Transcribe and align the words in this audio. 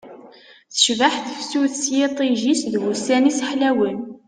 Tecbeḥ 0.71 1.13
tefsut 1.25 1.73
s 1.83 1.85
yiṭij-is 1.95 2.61
d 2.71 2.73
wussan-is 2.81 3.39
ḥlawen 3.49 3.97